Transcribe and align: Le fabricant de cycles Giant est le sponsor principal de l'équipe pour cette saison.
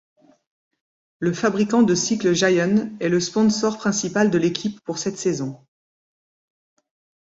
Le 1.19 1.31
fabricant 1.31 1.83
de 1.83 1.93
cycles 1.93 2.33
Giant 2.33 2.89
est 2.99 3.07
le 3.07 3.19
sponsor 3.19 3.77
principal 3.77 4.31
de 4.31 4.39
l'équipe 4.39 4.81
pour 4.83 4.97
cette 4.97 5.19
saison. 5.19 5.63